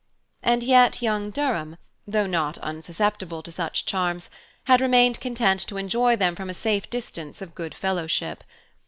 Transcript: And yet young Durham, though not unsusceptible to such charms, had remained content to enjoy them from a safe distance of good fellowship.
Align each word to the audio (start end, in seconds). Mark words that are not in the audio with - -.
And 0.41 0.63
yet 0.63 1.03
young 1.03 1.29
Durham, 1.29 1.77
though 2.07 2.25
not 2.25 2.57
unsusceptible 2.63 3.43
to 3.43 3.51
such 3.51 3.85
charms, 3.85 4.31
had 4.63 4.81
remained 4.81 5.19
content 5.21 5.59
to 5.67 5.77
enjoy 5.77 6.15
them 6.15 6.35
from 6.35 6.49
a 6.49 6.55
safe 6.55 6.89
distance 6.89 7.39
of 7.39 7.53
good 7.53 7.75
fellowship. 7.75 8.43